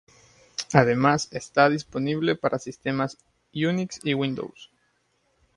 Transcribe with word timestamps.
Además 0.73 1.27
está 1.29 1.69
disponible 1.69 2.35
para 2.35 2.57
sistemas 2.57 3.19
Unix 3.53 3.99
y 4.03 4.15
Windows. 4.15 4.71